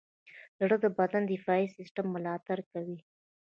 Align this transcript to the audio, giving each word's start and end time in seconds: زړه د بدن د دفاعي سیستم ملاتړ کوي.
زړه 0.59 0.75
د 0.83 0.85
بدن 0.97 1.23
د 1.27 1.29
دفاعي 1.33 1.67
سیستم 1.77 2.05
ملاتړ 2.15 2.59
کوي. 2.71 2.99